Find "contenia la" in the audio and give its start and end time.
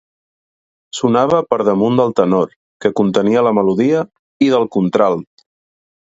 3.01-3.53